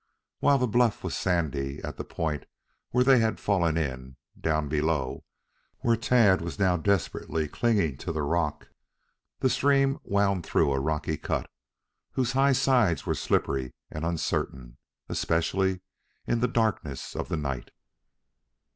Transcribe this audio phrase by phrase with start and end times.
[0.39, 2.47] While the bluff was sandy at the point
[2.89, 5.25] where they had fallen in, down below,
[5.81, 8.69] where Tad was now desperately clinging to the rock,
[9.41, 11.47] the stream wound through a rocky cut,
[12.13, 15.81] whose high sides were slippery and uncertain, especially
[16.25, 17.69] in the darkness of the night.